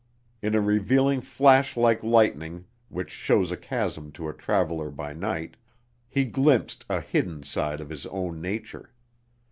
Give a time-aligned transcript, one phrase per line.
[0.41, 5.57] In a revealing flash like lightning which shows a chasm to a traveler by night,
[6.09, 8.93] he glimpsed a hidden side of his own nature.